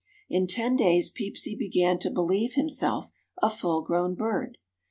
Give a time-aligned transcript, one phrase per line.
[0.27, 4.57] In ten days Peepsy began to believe himself a full grown bird.